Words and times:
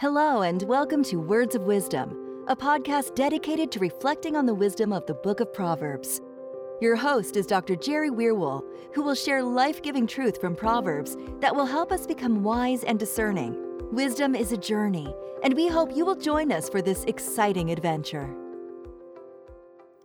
Hello, 0.00 0.40
and 0.40 0.62
welcome 0.62 1.04
to 1.04 1.20
Words 1.20 1.54
of 1.54 1.64
Wisdom, 1.64 2.44
a 2.48 2.56
podcast 2.56 3.14
dedicated 3.14 3.70
to 3.70 3.78
reflecting 3.80 4.34
on 4.34 4.46
the 4.46 4.54
wisdom 4.54 4.94
of 4.94 5.04
the 5.04 5.12
book 5.12 5.40
of 5.40 5.52
Proverbs. 5.52 6.22
Your 6.80 6.96
host 6.96 7.36
is 7.36 7.44
Dr. 7.44 7.76
Jerry 7.76 8.08
Weirwool, 8.08 8.64
who 8.94 9.02
will 9.02 9.14
share 9.14 9.42
life 9.42 9.82
giving 9.82 10.06
truth 10.06 10.40
from 10.40 10.56
Proverbs 10.56 11.18
that 11.40 11.54
will 11.54 11.66
help 11.66 11.92
us 11.92 12.06
become 12.06 12.42
wise 12.42 12.82
and 12.82 12.98
discerning. 12.98 13.54
Wisdom 13.92 14.34
is 14.34 14.52
a 14.52 14.56
journey, 14.56 15.14
and 15.44 15.52
we 15.52 15.68
hope 15.68 15.94
you 15.94 16.06
will 16.06 16.16
join 16.16 16.50
us 16.50 16.70
for 16.70 16.80
this 16.80 17.04
exciting 17.04 17.70
adventure. 17.70 18.34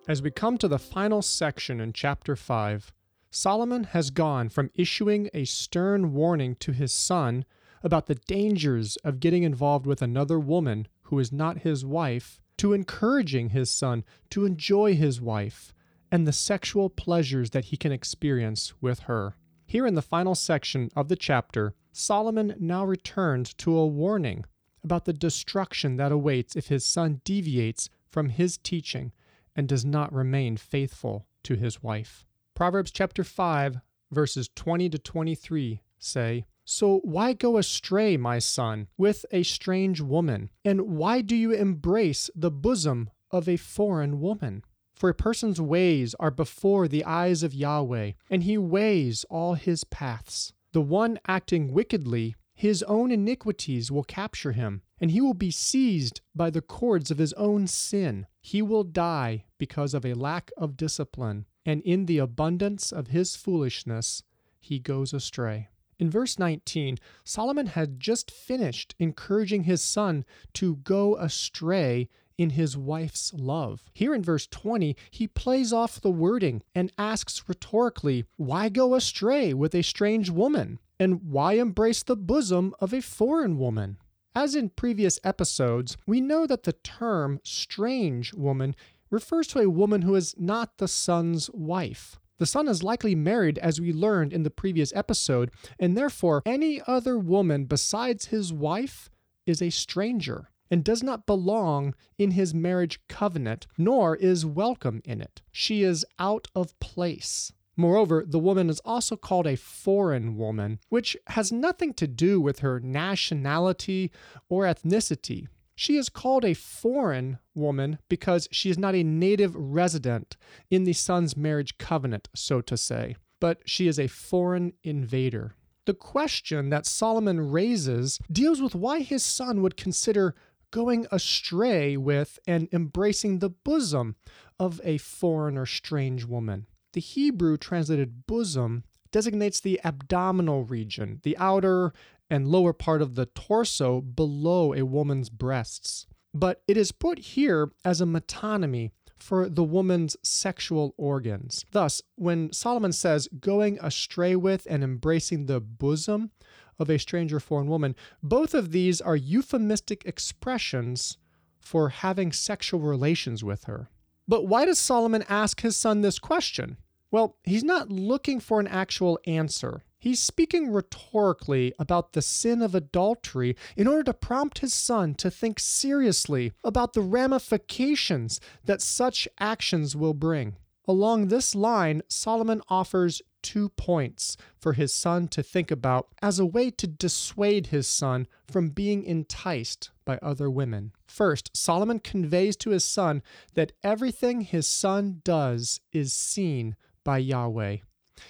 As 0.10 0.22
we 0.22 0.30
come 0.30 0.58
to 0.58 0.68
the 0.68 0.78
final 0.78 1.22
section 1.22 1.80
in 1.80 1.94
chapter 1.94 2.36
5, 2.36 2.92
Solomon 3.32 3.86
has 3.86 4.10
gone 4.10 4.50
from 4.50 4.72
issuing 4.76 5.30
a 5.34 5.46
stern 5.46 6.12
warning 6.12 6.56
to 6.56 6.74
his 6.74 6.92
son 6.92 7.46
about 7.86 8.08
the 8.08 8.16
dangers 8.16 8.98
of 9.04 9.20
getting 9.20 9.44
involved 9.44 9.86
with 9.86 10.02
another 10.02 10.40
woman 10.40 10.88
who 11.04 11.20
is 11.20 11.32
not 11.32 11.60
his 11.60 11.86
wife, 11.86 12.42
to 12.58 12.74
encouraging 12.74 13.50
his 13.50 13.70
son 13.70 14.04
to 14.32 14.44
enjoy 14.44 14.96
his 14.96 15.22
wife 15.22 15.72
and 16.12 16.26
the 16.26 16.34
sexual 16.34 16.90
pleasures 16.90 17.52
that 17.52 17.66
he 17.66 17.78
can 17.78 17.92
experience 17.92 18.74
with 18.82 19.02
her. 19.02 19.36
Here 19.68 19.86
in 19.86 19.94
the 19.94 20.02
final 20.02 20.34
section 20.34 20.90
of 20.96 21.10
the 21.10 21.16
chapter, 21.16 21.76
Solomon 21.92 22.56
now 22.60 22.84
returns 22.84 23.54
to 23.56 23.78
a 23.78 23.86
warning 23.86 24.46
about 24.84 25.06
the 25.06 25.14
destruction 25.14 25.98
that 25.98 26.12
awaits 26.12 26.56
if 26.56 26.68
his 26.68 26.86
son 26.86 27.22
deviates 27.24 27.90
from 28.10 28.30
his 28.30 28.58
teaching 28.58 29.12
and 29.56 29.68
does 29.68 29.86
not 29.86 30.12
remain 30.12 30.58
faithful 30.58 31.28
to 31.44 31.56
his 31.56 31.84
wife. 31.84 32.26
Proverbs 32.56 32.92
chapter 32.92 33.24
5 33.24 33.80
verses 34.12 34.50
20 34.56 34.90
to 34.90 34.98
23 34.98 35.82
say, 36.00 36.46
so 36.66 37.00
why 37.04 37.34
go 37.34 37.58
astray, 37.58 38.18
my 38.18 38.40
son, 38.40 38.88
with 38.98 39.26
a 39.32 39.44
strange 39.44 40.02
woman? 40.02 40.50
And 40.66 40.98
why 40.98 41.22
do 41.22 41.36
you 41.36 41.52
embrace 41.52 42.30
the 42.36 42.52
bosom 42.52 43.12
of 43.30 43.48
a 43.48 43.56
foreign 43.56 44.20
woman? 44.20 44.64
For 44.96 45.10
a 45.10 45.14
person's 45.14 45.62
ways 45.62 46.16
are 46.20 46.32
before 46.32 46.88
the 46.88 47.06
eyes 47.06 47.44
of 47.44 47.54
Yahweh, 47.54 48.14
and 48.30 48.44
he 48.44 48.58
weighs 48.58 49.26
all 49.30 49.54
his 49.54 49.84
paths. 49.84 50.54
The 50.72 50.82
one 50.82 51.20
acting 51.28 51.72
wickedly, 51.72 52.36
his 52.56 52.82
own 52.84 53.12
iniquities 53.12 53.92
will 53.92 54.04
capture 54.04 54.54
him, 54.54 54.82
and 55.00 55.12
he 55.12 55.22
will 55.22 55.34
be 55.34 55.52
seized 55.52 56.22
by 56.34 56.50
the 56.50 56.62
cords 56.62 57.12
of 57.12 57.18
his 57.18 57.34
own 57.34 57.68
sin. 57.68 58.26
He 58.42 58.62
will 58.62 58.84
die 58.84 59.46
because 59.58 59.94
of 59.94 60.06
a 60.06 60.14
lack 60.14 60.52
of 60.58 60.78
discipline, 60.78 61.46
and 61.66 61.82
in 61.84 62.06
the 62.06 62.18
abundance 62.18 62.92
of 62.92 63.08
his 63.08 63.36
foolishness 63.36 64.24
he 64.60 64.80
goes 64.80 65.14
astray. 65.14 65.70
In 65.98 66.10
verse 66.10 66.38
19, 66.38 66.98
Solomon 67.24 67.68
had 67.68 68.00
just 68.00 68.30
finished 68.30 68.96
encouraging 69.00 69.64
his 69.64 69.82
son 69.82 70.26
to 70.54 70.78
go 70.78 71.16
astray 71.18 72.10
in 72.38 72.52
his 72.52 72.78
wife's 72.78 73.34
love. 73.34 73.90
Here 73.94 74.14
in 74.14 74.22
verse 74.22 74.48
20, 74.48 74.96
he 75.10 75.28
plays 75.28 75.72
off 75.72 76.02
the 76.02 76.12
wording 76.12 76.64
and 76.74 76.92
asks 76.98 77.44
rhetorically, 77.48 78.26
Why 78.36 78.70
go 78.70 78.96
astray 78.96 79.54
with 79.54 79.74
a 79.74 79.84
strange 79.84 80.30
woman? 80.30 80.80
And 81.00 81.30
why 81.30 81.54
embrace 81.54 82.04
the 82.04 82.16
bosom 82.16 82.74
of 82.80 82.94
a 82.94 83.02
foreign 83.02 83.58
woman? 83.58 83.98
As 84.34 84.54
in 84.54 84.70
previous 84.70 85.20
episodes, 85.24 85.96
we 86.06 86.20
know 86.20 86.46
that 86.46 86.64
the 86.64 86.74
term 86.74 87.40
strange 87.44 88.34
woman 88.34 88.76
refers 89.10 89.48
to 89.48 89.60
a 89.60 89.70
woman 89.70 90.02
who 90.02 90.16
is 90.16 90.36
not 90.38 90.78
the 90.78 90.90
son's 90.90 91.50
wife. 91.52 92.20
The 92.38 92.46
son 92.46 92.68
is 92.68 92.84
likely 92.84 93.16
married, 93.16 93.58
as 93.60 93.80
we 93.80 93.94
learned 93.94 94.34
in 94.34 94.44
the 94.44 94.50
previous 94.50 94.94
episode, 94.94 95.52
and 95.80 95.98
therefore 95.98 96.42
any 96.46 96.82
other 96.86 97.18
woman 97.18 97.66
besides 97.66 98.26
his 98.26 98.52
wife 98.52 99.10
is 99.46 99.62
a 99.62 99.70
stranger 99.70 100.50
and 100.70 100.84
does 100.84 101.04
not 101.04 101.26
belong 101.26 101.94
in 102.18 102.32
his 102.32 102.54
marriage 102.54 103.00
covenant, 103.08 103.68
nor 103.78 104.16
is 104.16 104.46
welcome 104.46 105.02
in 105.06 105.22
it. 105.22 105.42
She 105.52 105.84
is 105.84 106.06
out 106.20 106.48
of 106.56 106.78
place. 106.80 107.54
Moreover, 107.78 108.24
the 108.26 108.40
woman 108.40 108.70
is 108.70 108.82
also 108.86 109.16
called 109.16 109.48
a 109.48 109.58
foreign 109.58 110.38
woman, 110.38 110.80
which 110.90 111.18
has 111.28 111.52
nothing 111.52 111.94
to 111.96 112.08
do 112.08 112.40
with 112.40 112.60
her 112.60 112.80
nationality 112.80 114.12
or 114.50 114.64
ethnicity. 114.64 115.48
She 115.76 115.98
is 115.98 116.10
called 116.10 116.46
a 116.46 116.54
foreign 116.54 117.40
woman 117.54 118.00
because 118.08 118.48
she 118.52 118.70
is 118.70 118.78
not 118.78 118.96
a 118.96 119.04
native 119.04 119.54
resident 119.56 120.38
in 120.70 120.86
the 120.86 120.94
son's 120.94 121.36
marriage 121.36 121.78
covenant, 121.78 122.30
so 122.34 122.62
to 122.62 122.78
say, 122.78 123.18
but 123.42 123.60
she 123.66 123.88
is 123.88 124.00
a 124.00 124.08
foreign 124.08 124.74
invader. 124.84 125.56
The 125.86 125.94
question 125.94 126.70
that 126.70 126.86
Solomon 126.86 127.52
raises 127.52 128.20
deals 128.32 128.62
with 128.62 128.74
why 128.74 129.02
his 129.02 129.24
son 129.24 129.62
would 129.62 129.78
consider 129.78 130.34
going 130.72 131.06
astray 131.12 131.96
with 131.96 132.40
and 132.48 132.68
embracing 132.72 133.40
the 133.40 133.50
bosom 133.50 134.16
of 134.60 134.82
a 134.84 134.98
foreign 134.98 135.58
or 135.58 135.66
strange 135.66 136.26
woman. 136.26 136.66
The 136.94 137.02
Hebrew 137.02 137.58
translated 137.58 138.26
bosom 138.26 138.84
designates 139.12 139.60
the 139.60 139.80
abdominal 139.86 140.64
region, 140.64 141.20
the 141.24 141.38
outer 141.38 141.94
and 142.30 142.48
lower 142.48 142.74
part 142.74 143.02
of 143.02 143.16
the 143.16 143.28
torso 143.28 144.02
below 144.02 144.74
a 144.74 144.86
woman's 144.86 145.30
breasts. 145.30 146.08
But 146.34 146.64
it 146.68 146.78
is 146.78 146.92
put 146.92 147.20
here 147.20 147.72
as 147.84 148.02
a 148.02 148.06
metonymy 148.06 148.92
for 149.18 149.48
the 149.48 149.64
woman's 149.64 150.18
sexual 150.24 150.94
organs. 150.98 151.66
Thus, 151.72 152.02
when 152.16 152.52
Solomon 152.52 152.92
says 152.92 153.30
going 153.40 153.80
astray 153.82 154.36
with 154.36 154.68
and 154.70 154.84
embracing 154.84 155.46
the 155.46 155.62
bosom 155.62 156.32
of 156.78 156.90
a 156.90 157.00
stranger 157.00 157.40
foreign 157.40 157.68
woman, 157.68 157.96
both 158.22 158.54
of 158.54 158.72
these 158.72 159.00
are 159.00 159.16
euphemistic 159.16 160.04
expressions 160.06 161.18
for 161.60 161.90
having 161.90 162.32
sexual 162.32 162.80
relations 162.82 163.44
with 163.44 163.64
her. 163.64 163.90
But 164.28 164.46
why 164.46 164.66
does 164.66 164.80
Solomon 164.80 165.24
ask 165.30 165.62
his 165.62 165.76
son 165.76 166.02
this 166.02 166.20
question? 166.20 166.78
Well, 167.12 167.38
he's 167.44 167.64
not 167.64 167.90
looking 167.90 168.40
for 168.40 168.60
an 168.60 168.68
actual 168.68 169.20
answer. 169.26 169.84
He's 170.06 170.22
speaking 170.22 170.72
rhetorically 170.72 171.74
about 171.80 172.14
the 172.14 172.22
sin 172.22 172.62
of 172.62 172.76
adultery 172.76 173.56
in 173.76 173.88
order 173.88 174.04
to 174.04 174.14
prompt 174.14 174.60
his 174.60 174.72
son 174.72 175.16
to 175.16 175.32
think 175.32 175.60
seriously 175.60 176.54
about 176.64 176.94
the 176.94 177.02
ramifications 177.02 178.40
that 178.64 178.84
such 178.84 179.28
actions 179.40 179.96
will 179.96 180.14
bring. 180.14 180.58
Along 180.88 181.30
this 181.30 181.56
line, 181.56 182.04
Solomon 182.08 182.62
offers 182.70 183.24
two 183.42 183.70
points 183.70 184.38
for 184.60 184.74
his 184.74 184.94
son 184.94 185.28
to 185.30 185.42
think 185.42 185.72
about 185.72 186.10
as 186.22 186.38
a 186.38 186.46
way 186.46 186.70
to 186.70 186.86
dissuade 186.86 187.68
his 187.68 187.88
son 187.88 188.28
from 188.48 188.70
being 188.70 189.04
enticed 189.04 189.90
by 190.06 190.20
other 190.22 190.52
women. 190.52 190.92
First, 191.08 191.50
Solomon 191.58 191.98
conveys 191.98 192.56
to 192.58 192.70
his 192.70 192.86
son 192.86 193.24
that 193.56 193.72
everything 193.84 194.42
his 194.42 194.68
son 194.68 195.22
does 195.24 195.80
is 195.92 196.14
seen 196.14 196.76
by 197.04 197.18
Yahweh. 197.18 197.78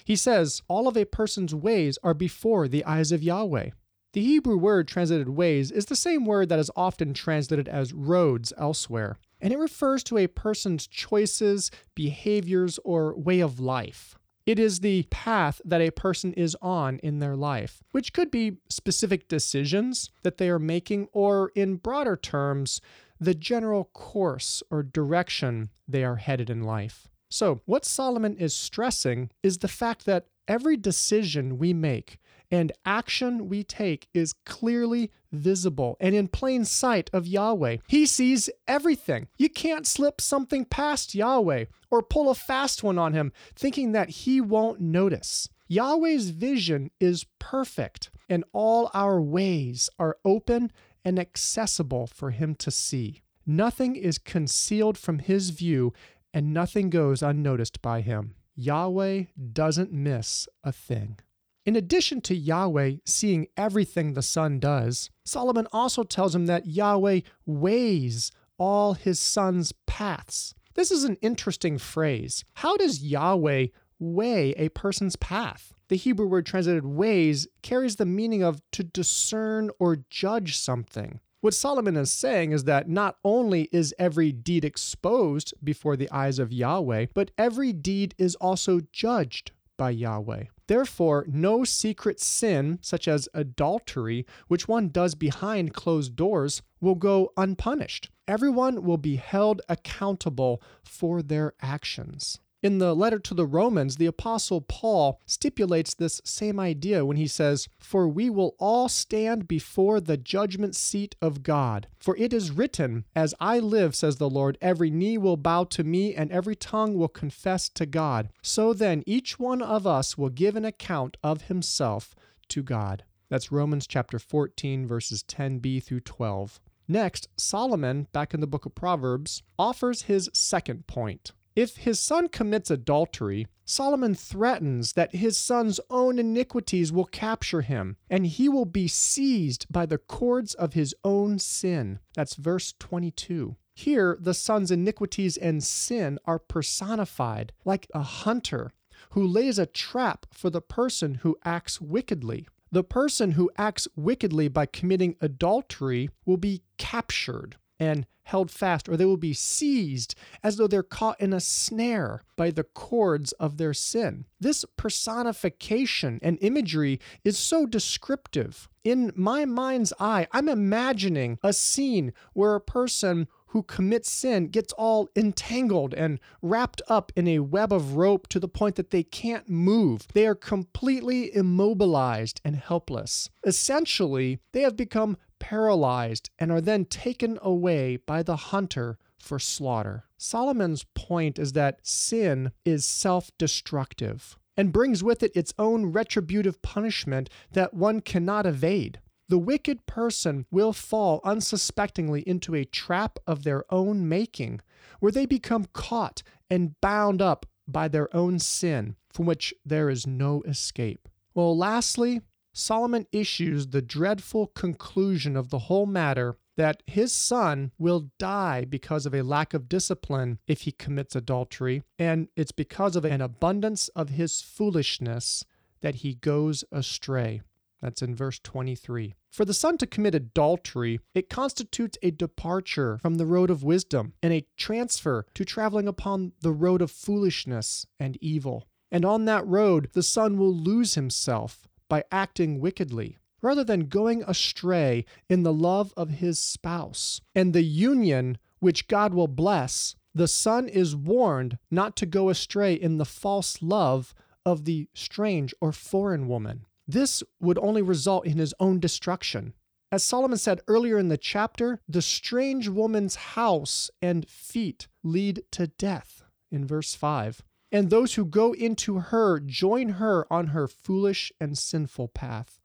He 0.03 0.15
says, 0.15 0.61
All 0.67 0.87
of 0.87 0.97
a 0.97 1.05
person's 1.05 1.53
ways 1.53 1.97
are 2.03 2.13
before 2.13 2.67
the 2.67 2.85
eyes 2.85 3.11
of 3.11 3.23
Yahweh. 3.23 3.71
The 4.13 4.23
Hebrew 4.23 4.57
word 4.57 4.87
translated 4.87 5.29
ways 5.29 5.71
is 5.71 5.87
the 5.87 5.95
same 5.95 6.25
word 6.25 6.47
that 6.47 6.59
is 6.59 6.71
often 6.75 7.13
translated 7.13 7.67
as 7.67 7.93
roads 7.93 8.53
elsewhere, 8.57 9.17
and 9.41 9.51
it 9.51 9.59
refers 9.59 10.03
to 10.05 10.17
a 10.17 10.27
person's 10.27 10.87
choices, 10.87 11.69
behaviors, 11.95 12.79
or 12.85 13.13
way 13.17 13.41
of 13.41 13.59
life. 13.59 14.15
It 14.45 14.59
is 14.59 14.79
the 14.79 15.03
path 15.09 15.59
that 15.65 15.81
a 15.81 15.91
person 15.91 16.31
is 16.33 16.55
on 16.61 16.99
in 16.99 17.19
their 17.19 17.35
life, 17.35 17.83
which 17.91 18.13
could 18.13 18.29
be 18.29 18.57
specific 18.69 19.27
decisions 19.27 20.11
that 20.23 20.37
they 20.37 20.49
are 20.49 20.59
making, 20.59 21.09
or 21.11 21.51
in 21.55 21.75
broader 21.75 22.15
terms, 22.15 22.79
the 23.19 23.33
general 23.33 23.85
course 23.85 24.61
or 24.69 24.83
direction 24.83 25.71
they 25.87 26.03
are 26.03 26.17
headed 26.17 26.49
in 26.49 26.63
life. 26.63 27.09
So, 27.35 27.59
what 27.65 27.83
Solomon 27.83 28.37
is 28.37 28.55
stressing 28.55 29.29
is 29.43 29.57
the 29.57 29.67
fact 29.67 30.05
that 30.05 30.27
every 30.47 30.77
decision 30.77 31.57
we 31.57 31.73
make 31.73 32.17
and 32.49 32.71
action 32.85 33.49
we 33.49 33.61
take 33.61 34.07
is 34.13 34.31
clearly 34.45 35.11
visible 35.33 35.97
and 35.99 36.15
in 36.15 36.29
plain 36.29 36.63
sight 36.63 37.09
of 37.11 37.27
Yahweh. 37.27 37.79
He 37.89 38.05
sees 38.05 38.49
everything. 38.69 39.27
You 39.37 39.49
can't 39.49 39.85
slip 39.85 40.21
something 40.21 40.63
past 40.63 41.13
Yahweh 41.13 41.65
or 41.91 42.01
pull 42.01 42.29
a 42.29 42.35
fast 42.35 42.83
one 42.83 42.97
on 42.97 43.11
him 43.11 43.33
thinking 43.53 43.91
that 43.91 44.11
he 44.21 44.39
won't 44.39 44.79
notice. 44.79 45.49
Yahweh's 45.67 46.29
vision 46.29 46.89
is 47.01 47.25
perfect, 47.37 48.11
and 48.29 48.45
all 48.53 48.89
our 48.93 49.19
ways 49.19 49.89
are 49.99 50.15
open 50.23 50.71
and 51.03 51.19
accessible 51.19 52.07
for 52.07 52.31
him 52.31 52.55
to 52.55 52.71
see. 52.71 53.23
Nothing 53.45 53.95
is 53.95 54.17
concealed 54.17 54.97
from 54.97 55.19
his 55.19 55.51
view, 55.51 55.93
and 56.35 56.53
nothing 56.53 56.89
goes 56.89 57.23
unnoticed 57.23 57.81
by 57.81 58.01
him. 58.01 58.35
Yahweh 58.55 59.23
doesn't 59.53 59.93
miss 59.93 60.49
a 60.65 60.71
thing. 60.73 61.17
In 61.65 61.77
addition 61.77 62.19
to 62.21 62.35
Yahweh 62.35 62.97
seeing 63.05 63.47
everything 63.55 64.13
the 64.13 64.21
son 64.21 64.59
does, 64.59 65.09
Solomon 65.23 65.65
also 65.71 66.03
tells 66.03 66.35
him 66.35 66.45
that 66.45 66.67
Yahweh 66.67 67.21
weighs 67.45 68.31
all 68.57 68.93
his 68.95 69.17
son's 69.17 69.71
paths. 69.87 70.53
This 70.73 70.91
is 70.91 71.05
an 71.05 71.15
interesting 71.21 71.77
phrase. 71.77 72.43
How 72.55 72.75
does 72.75 73.01
Yahweh 73.01 73.67
weigh 73.97 74.51
a 74.57 74.67
person's 74.69 75.15
path? 75.15 75.73
The 75.87 75.95
Hebrew 75.95 76.27
word 76.27 76.45
translated 76.45 76.85
weighs 76.85 77.47
carries 77.61 77.95
the 77.95 78.05
meaning 78.05 78.43
of 78.43 78.61
to 78.73 78.83
discern 78.83 79.69
or 79.79 80.03
judge 80.09 80.57
something 80.57 81.21
What 81.45 81.53
Solomon 81.53 81.95
is 81.95 82.11
saying 82.11 82.53
is 82.53 82.63
that 82.63 82.89
not 82.89 83.19
only 83.23 83.69
is 83.71 83.93
every 83.99 84.31
deed 84.31 84.65
exposed 84.65 85.53
before 85.63 85.95
the 85.95 86.09
eyes 86.09 86.39
of 86.39 86.51
Yahweh, 86.51 87.05
but 87.13 87.29
every 87.37 87.71
deed 87.71 88.15
is 88.17 88.33
also 88.37 88.81
judged 88.91 89.51
by 89.77 89.91
Yahweh. 89.91 90.45
Therefore, 90.65 91.23
no 91.29 91.63
secret 91.63 92.19
sin, 92.19 92.79
such 92.81 93.07
as 93.07 93.29
adultery, 93.35 94.25
which 94.47 94.67
one 94.67 94.89
does 94.89 95.13
behind 95.13 95.75
closed 95.75 96.15
doors, 96.15 96.63
will 96.81 96.95
go 96.95 97.31
unpunished. 97.37 98.09
Everyone 98.27 98.81
will 98.81 98.97
be 98.97 99.17
held 99.17 99.61
accountable 99.69 100.63
for 100.83 101.21
their 101.21 101.53
actions. 101.61 102.39
In 102.65 102.79
the 102.79 102.95
letter 102.95 103.19
to 103.19 103.35
the 103.35 103.45
Romans, 103.45 103.97
the 103.97 104.07
Apostle 104.07 104.59
Paul 104.59 105.21
stipulates 105.27 105.93
this 105.93 106.19
same 106.25 106.59
idea 106.59 107.05
when 107.05 107.15
he 107.15 107.27
says, 107.27 107.69
For 107.77 108.07
we 108.07 108.27
will 108.27 108.55
all 108.57 108.89
stand 108.89 109.47
before 109.47 110.01
the 110.01 110.17
judgment 110.17 110.75
seat 110.75 111.15
of 111.21 111.43
God. 111.43 111.85
For 111.99 112.17
it 112.17 112.33
is 112.33 112.49
written, 112.49 113.05
As 113.15 113.35
I 113.39 113.59
live, 113.59 113.95
says 113.95 114.15
the 114.15 114.31
Lord, 114.31 114.57
every 114.61 114.89
knee 114.89 115.15
will 115.15 115.37
bow 115.37 115.65
to 115.65 115.83
me, 115.83 116.15
and 116.15 116.31
every 116.31 116.55
tongue 116.55 116.95
will 116.95 117.07
confess 117.07 117.69
to 117.69 117.85
God. 117.85 118.29
So 118.41 118.73
then, 118.73 119.03
each 119.05 119.37
one 119.37 119.61
of 119.61 119.85
us 119.85 120.17
will 120.17 120.29
give 120.29 120.55
an 120.55 120.65
account 120.65 121.17
of 121.21 121.43
himself 121.43 122.15
to 122.47 122.63
God. 122.63 123.03
That's 123.29 123.51
Romans 123.51 123.85
chapter 123.85 124.17
14, 124.17 124.87
verses 124.87 125.21
10b 125.21 125.83
through 125.83 125.99
12. 125.99 126.59
Next, 126.87 127.27
Solomon, 127.37 128.07
back 128.11 128.33
in 128.33 128.39
the 128.39 128.47
book 128.47 128.65
of 128.65 128.73
Proverbs, 128.73 129.43
offers 129.59 130.01
his 130.01 130.31
second 130.33 130.87
point. 130.87 131.31
If 131.55 131.77
his 131.77 131.99
son 131.99 132.27
commits 132.27 132.69
adultery, 132.69 133.47
Solomon 133.63 134.13
threatens 134.13 134.93
that 134.93 135.15
his 135.15 135.37
son's 135.37 135.79
own 135.89 136.19
iniquities 136.19 136.91
will 136.91 137.05
capture 137.05 137.61
him, 137.61 137.95
and 138.09 138.27
he 138.27 138.49
will 138.49 138.65
be 138.65 138.89
seized 138.89 139.65
by 139.71 139.85
the 139.85 139.97
cords 139.97 140.53
of 140.53 140.73
his 140.73 140.93
own 141.05 141.39
sin. 141.39 141.99
That's 142.13 142.35
verse 142.35 142.73
22. 142.79 143.55
Here, 143.73 144.17
the 144.19 144.33
son's 144.33 144.69
iniquities 144.69 145.37
and 145.37 145.63
sin 145.63 146.19
are 146.25 146.39
personified 146.39 147.53
like 147.63 147.87
a 147.93 148.03
hunter 148.03 148.71
who 149.11 149.25
lays 149.25 149.57
a 149.57 149.65
trap 149.65 150.25
for 150.31 150.49
the 150.49 150.61
person 150.61 151.15
who 151.15 151.37
acts 151.45 151.79
wickedly. 151.79 152.47
The 152.71 152.83
person 152.83 153.31
who 153.31 153.49
acts 153.57 153.87
wickedly 153.95 154.49
by 154.49 154.65
committing 154.65 155.15
adultery 155.21 156.09
will 156.25 156.37
be 156.37 156.63
captured 156.77 157.55
and 157.79 158.05
held 158.23 158.49
fast, 158.49 158.89
or 158.89 158.97
they 158.97 159.05
will 159.05 159.17
be 159.17 159.33
seized 159.33 160.15
as 160.43 160.57
though 160.57 160.67
they're 160.67 160.83
caught 160.83 161.19
in 161.21 161.31
a 161.31 161.39
snare 161.39 162.23
by 162.35 162.49
the 162.49 162.63
cords 162.63 163.31
of 163.33 163.57
their 163.57 163.73
sin. 163.73 164.25
This 164.39 164.65
personification 164.77 166.19
and 166.21 166.39
imagery 166.41 166.99
is 167.23 167.37
so 167.37 167.65
descriptive. 167.65 168.67
In 168.83 169.11
my 169.15 169.45
mind's 169.45 169.93
eye, 169.99 170.27
I'm 170.31 170.49
imagining 170.49 171.37
a 171.43 171.53
scene 171.53 172.13
where 172.33 172.55
a 172.55 172.61
person 172.61 173.27
who 173.55 173.63
commits 173.63 174.11
sin 174.11 174.49
gets 174.49 174.73
all 174.73 175.07
entangled 175.15 175.93
and 175.93 176.19
wrapped 176.41 176.81
up 176.89 177.09
in 177.15 177.25
a 177.25 177.39
web 177.39 177.71
of 177.71 177.95
rope 177.95 178.27
to 178.27 178.37
the 178.37 178.49
point 178.49 178.75
that 178.75 178.89
they 178.89 179.01
can't 179.01 179.47
move. 179.47 180.05
They 180.13 180.27
are 180.27 180.35
completely 180.35 181.33
immobilized 181.33 182.41
and 182.43 182.57
helpless. 182.57 183.29
Essentially, 183.45 184.39
they 184.51 184.63
have 184.63 184.75
become 184.75 185.15
paralyzed 185.39 186.29
and 186.37 186.51
are 186.51 186.59
then 186.59 186.83
taken 186.83 187.39
away 187.41 187.95
by 187.95 188.23
the 188.23 188.35
hunter 188.35 188.97
for 189.17 189.39
slaughter. 189.39 190.03
Solomon's 190.17 190.83
point 190.93 191.39
is 191.39 191.53
that 191.53 191.79
sin 191.81 192.51
is 192.65 192.85
self 192.85 193.31
destructive 193.37 194.37
and 194.57 194.73
brings 194.73 195.01
with 195.01 195.23
it 195.23 195.31
its 195.33 195.53
own 195.57 195.93
retributive 195.93 196.61
punishment 196.61 197.29
that 197.53 197.73
one 197.73 198.01
cannot 198.01 198.45
evade 198.45 198.99
the 199.27 199.37
wicked 199.37 199.85
person 199.85 200.45
will 200.51 200.73
fall 200.73 201.19
unsuspectingly 201.23 202.21
into 202.21 202.55
a 202.55 202.65
trap 202.65 203.19
of 203.25 203.43
their 203.43 203.63
own 203.73 204.07
making, 204.07 204.61
where 204.99 205.11
they 205.11 205.25
become 205.25 205.65
caught 205.73 206.21
and 206.49 206.79
bound 206.81 207.21
up 207.21 207.45
by 207.67 207.87
their 207.87 208.13
own 208.15 208.39
sin, 208.39 208.95
from 209.11 209.25
which 209.25 209.53
there 209.65 209.89
is 209.89 210.05
no 210.05 210.41
escape. 210.43 211.07
Well, 211.33 211.57
lastly, 211.57 212.21
Solomon 212.53 213.07
issues 213.11 213.67
the 213.67 213.81
dreadful 213.81 214.47
conclusion 214.47 215.35
of 215.35 215.49
the 215.49 215.59
whole 215.59 215.85
matter 215.85 216.37
that 216.55 216.81
his 216.85 217.11
son 217.11 217.71
will 217.77 218.11
die 218.17 218.63
because 218.63 219.05
of 219.05 219.13
a 219.13 219.23
lack 219.23 219.53
of 219.53 219.67
discipline 219.67 220.39
if 220.47 220.61
he 220.61 220.71
commits 220.71 221.15
adultery, 221.15 221.83
and 221.99 222.29
it's 222.37 222.53
because 222.53 222.95
of 222.95 223.03
an 223.03 223.21
abundance 223.21 223.89
of 223.89 224.09
his 224.09 224.41
foolishness 224.41 225.43
that 225.81 225.95
he 225.95 226.15
goes 226.15 226.63
astray. 226.71 227.41
That's 227.85 228.01
in 228.01 228.15
verse 228.15 228.39
23. 228.39 229.13
For 229.31 229.45
the 229.45 229.53
son 229.53 229.77
to 229.77 229.85
commit 229.85 230.15
adultery, 230.15 231.01
it 231.13 231.29
constitutes 231.29 231.99
a 232.01 232.09
departure 232.09 232.97
from 232.99 233.15
the 233.15 233.27
road 233.27 233.51
of 233.51 233.63
wisdom 233.63 234.13
and 234.23 234.33
a 234.33 234.47
transfer 234.57 235.27
to 235.35 235.45
traveling 235.45 235.87
upon 235.87 236.31
the 236.41 236.51
road 236.51 236.81
of 236.81 236.89
foolishness 236.89 237.85
and 237.99 238.17
evil. 238.21 238.67
And 238.91 239.05
on 239.05 239.25
that 239.25 239.45
road, 239.45 239.91
the 239.93 240.01
son 240.01 240.39
will 240.39 240.51
lose 240.51 240.95
himself 240.95 241.67
by 241.87 242.05
acting 242.11 242.59
wickedly 242.59 243.19
rather 243.39 243.63
than 243.63 243.81
going 243.81 244.23
astray 244.23 245.05
in 245.29 245.43
the 245.43 245.53
love 245.53 245.93
of 245.95 246.09
his 246.09 246.39
spouse. 246.39 247.21
And 247.35 247.53
the 247.53 247.61
union 247.61 248.39
which 248.57 248.87
God 248.87 249.13
will 249.13 249.27
bless, 249.27 249.95
the 250.15 250.27
son 250.27 250.67
is 250.67 250.95
warned 250.95 251.59
not 251.69 251.95
to 251.97 252.07
go 252.07 252.29
astray 252.29 252.73
in 252.73 252.97
the 252.97 253.05
false 253.05 253.61
love 253.61 254.15
of 254.43 254.65
the 254.65 254.87
strange 254.95 255.53
or 255.61 255.71
foreign 255.71 256.27
woman. 256.27 256.65
This 256.87 257.23
would 257.39 257.57
only 257.59 257.81
result 257.81 258.25
in 258.25 258.37
his 258.37 258.53
own 258.59 258.79
destruction. 258.79 259.53
As 259.91 260.03
Solomon 260.03 260.37
said 260.37 260.61
earlier 260.67 260.97
in 260.97 261.07
the 261.07 261.17
chapter, 261.17 261.79
the 261.87 262.01
strange 262.01 262.67
woman's 262.67 263.15
house 263.15 263.89
and 264.01 264.27
feet 264.27 264.87
lead 265.03 265.43
to 265.51 265.67
death, 265.67 266.23
in 266.51 266.65
verse 266.65 266.95
5. 266.95 267.43
And 267.71 267.89
those 267.89 268.15
who 268.15 268.25
go 268.25 268.53
into 268.53 268.99
her 268.99 269.39
join 269.39 269.89
her 269.89 270.31
on 270.31 270.47
her 270.47 270.67
foolish 270.67 271.31
and 271.39 271.57
sinful 271.57 272.09
path. 272.09 272.59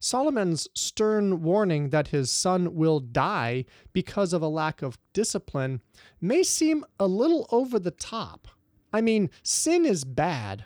Solomon's 0.00 0.68
stern 0.74 1.42
warning 1.42 1.90
that 1.90 2.08
his 2.08 2.30
son 2.30 2.74
will 2.74 3.00
die 3.00 3.64
because 3.92 4.32
of 4.32 4.42
a 4.42 4.48
lack 4.48 4.82
of 4.82 4.98
discipline 5.12 5.80
may 6.20 6.42
seem 6.42 6.84
a 7.00 7.06
little 7.06 7.48
over 7.50 7.78
the 7.78 7.90
top. 7.90 8.48
I 8.92 9.00
mean, 9.00 9.30
sin 9.42 9.84
is 9.84 10.04
bad, 10.04 10.64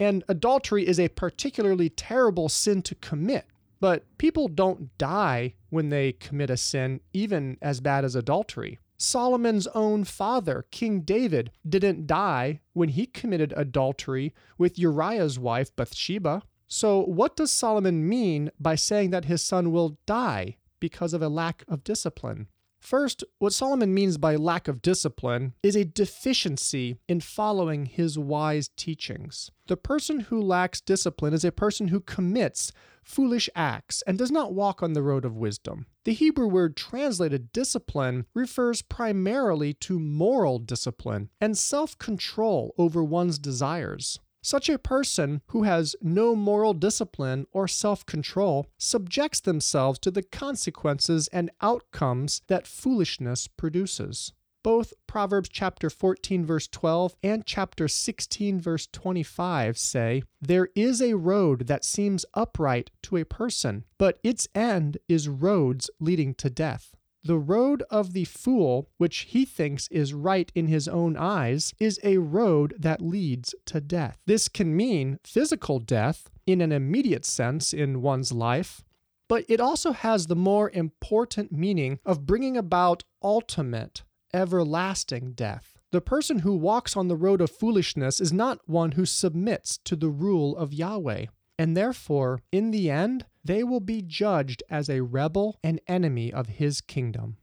and 0.00 0.24
adultery 0.28 0.88
is 0.88 0.98
a 0.98 1.08
particularly 1.08 1.90
terrible 1.90 2.48
sin 2.48 2.80
to 2.82 2.94
commit. 2.96 3.44
But 3.80 4.04
people 4.18 4.48
don't 4.48 4.96
die 4.98 5.54
when 5.68 5.90
they 5.90 6.12
commit 6.12 6.50
a 6.50 6.56
sin, 6.56 7.00
even 7.12 7.58
as 7.62 7.80
bad 7.80 8.04
as 8.04 8.14
adultery. 8.14 8.78
Solomon's 8.98 9.66
own 9.68 10.04
father, 10.04 10.66
King 10.70 11.00
David, 11.00 11.50
didn't 11.66 12.06
die 12.06 12.60
when 12.72 12.90
he 12.90 13.06
committed 13.06 13.54
adultery 13.56 14.34
with 14.58 14.78
Uriah's 14.78 15.38
wife, 15.38 15.74
Bathsheba. 15.76 16.42
So, 16.68 17.02
what 17.02 17.36
does 17.36 17.50
Solomon 17.50 18.06
mean 18.08 18.50
by 18.60 18.74
saying 18.74 19.10
that 19.10 19.24
his 19.24 19.42
son 19.42 19.72
will 19.72 19.98
die 20.06 20.56
because 20.78 21.14
of 21.14 21.22
a 21.22 21.28
lack 21.28 21.64
of 21.66 21.82
discipline? 21.82 22.48
First, 22.80 23.24
what 23.38 23.52
Solomon 23.52 23.92
means 23.92 24.16
by 24.16 24.36
lack 24.36 24.66
of 24.66 24.82
discipline 24.82 25.52
is 25.62 25.76
a 25.76 25.84
deficiency 25.84 26.96
in 27.08 27.20
following 27.20 27.86
his 27.86 28.18
wise 28.18 28.70
teachings. 28.76 29.50
The 29.66 29.76
person 29.76 30.20
who 30.20 30.40
lacks 30.40 30.80
discipline 30.80 31.34
is 31.34 31.44
a 31.44 31.52
person 31.52 31.88
who 31.88 32.00
commits 32.00 32.72
foolish 33.04 33.48
acts 33.54 34.02
and 34.06 34.18
does 34.18 34.30
not 34.30 34.54
walk 34.54 34.82
on 34.82 34.94
the 34.94 35.02
road 35.02 35.24
of 35.24 35.36
wisdom. 35.36 35.86
The 36.04 36.14
Hebrew 36.14 36.48
word 36.48 36.76
translated 36.76 37.52
discipline 37.52 38.26
refers 38.34 38.82
primarily 38.82 39.74
to 39.74 40.00
moral 40.00 40.58
discipline 40.58 41.28
and 41.40 41.56
self 41.56 41.98
control 41.98 42.74
over 42.78 43.04
one's 43.04 43.38
desires. 43.38 44.18
Such 44.42 44.68
a 44.68 44.78
person 44.78 45.42
who 45.48 45.64
has 45.64 45.96
no 46.00 46.34
moral 46.34 46.72
discipline 46.72 47.46
or 47.52 47.68
self 47.68 48.06
control 48.06 48.66
subjects 48.78 49.40
themselves 49.40 49.98
to 50.00 50.10
the 50.10 50.22
consequences 50.22 51.28
and 51.28 51.50
outcomes 51.60 52.42
that 52.46 52.66
foolishness 52.66 53.48
produces. 53.48 54.32
Both 54.62 54.92
Proverbs 55.06 55.48
chapter 55.48 55.88
14 55.88 56.44
verse 56.44 56.68
12 56.68 57.16
and 57.22 57.46
chapter 57.46 57.88
16 57.88 58.60
verse 58.60 58.86
25 58.92 59.78
say, 59.78 60.22
There 60.40 60.68
is 60.74 61.00
a 61.00 61.14
road 61.14 61.66
that 61.66 61.84
seems 61.84 62.26
upright 62.34 62.90
to 63.04 63.16
a 63.16 63.24
person, 63.24 63.84
but 63.98 64.18
its 64.22 64.48
end 64.54 64.98
is 65.08 65.28
roads 65.28 65.90
leading 65.98 66.34
to 66.34 66.50
death. 66.50 66.94
The 67.22 67.38
road 67.38 67.82
of 67.90 68.14
the 68.14 68.24
fool, 68.24 68.88
which 68.96 69.26
he 69.28 69.44
thinks 69.44 69.88
is 69.88 70.14
right 70.14 70.50
in 70.54 70.68
his 70.68 70.88
own 70.88 71.16
eyes, 71.16 71.74
is 71.78 72.00
a 72.02 72.16
road 72.16 72.74
that 72.78 73.02
leads 73.02 73.54
to 73.66 73.80
death. 73.80 74.18
This 74.26 74.48
can 74.48 74.74
mean 74.74 75.18
physical 75.22 75.80
death 75.80 76.30
in 76.46 76.62
an 76.62 76.72
immediate 76.72 77.26
sense 77.26 77.74
in 77.74 78.00
one's 78.00 78.32
life, 78.32 78.82
but 79.28 79.44
it 79.48 79.60
also 79.60 79.92
has 79.92 80.26
the 80.26 80.36
more 80.36 80.70
important 80.70 81.52
meaning 81.52 81.98
of 82.06 82.24
bringing 82.24 82.56
about 82.56 83.04
ultimate, 83.22 84.02
everlasting 84.32 85.32
death. 85.32 85.78
The 85.92 86.00
person 86.00 86.40
who 86.40 86.56
walks 86.56 86.96
on 86.96 87.08
the 87.08 87.16
road 87.16 87.40
of 87.40 87.50
foolishness 87.50 88.20
is 88.20 88.32
not 88.32 88.60
one 88.66 88.92
who 88.92 89.04
submits 89.04 89.78
to 89.84 89.94
the 89.94 90.08
rule 90.08 90.56
of 90.56 90.72
Yahweh, 90.72 91.26
and 91.58 91.76
therefore, 91.76 92.40
in 92.50 92.70
the 92.70 92.90
end, 92.90 93.26
they 93.44 93.62
will 93.62 93.80
be 93.80 94.02
judged 94.02 94.62
as 94.68 94.88
a 94.88 95.02
rebel 95.02 95.58
and 95.62 95.80
enemy 95.86 96.32
of 96.32 96.46
his 96.46 96.80
kingdom. 96.80 97.36